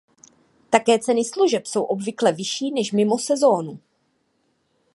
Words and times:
Také 0.69 0.99
ceny 0.99 1.23
služeb 1.25 1.65
jsou 1.65 1.83
obvykle 1.83 2.31
vyšší 2.33 2.71
než 2.73 2.91
"mimo 2.91 3.17
sezónu". 3.19 3.79